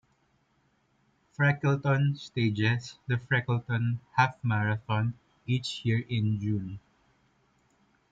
[1.37, 5.13] Freckleton stages the Freckleton Half Marathon
[5.45, 6.79] each year in June.